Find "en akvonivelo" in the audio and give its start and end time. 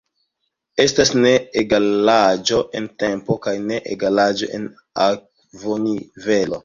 4.59-6.59